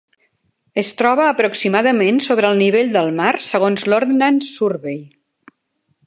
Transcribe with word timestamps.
Es 0.81 0.87
troba 1.01 1.25
aproximadament 1.33 2.17
sobre 2.27 2.49
el 2.53 2.57
nivell 2.61 2.89
del 2.95 3.11
mar 3.19 3.31
segons 3.51 3.85
l'Ordnance 3.93 4.49
Survey. 4.55 4.99